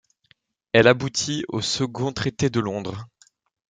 Elle 0.73 0.87
aboutit 0.87 1.45
au 1.47 1.61
second 1.61 2.11
traité 2.11 2.49
de 2.49 2.59
Londres. 2.59 3.05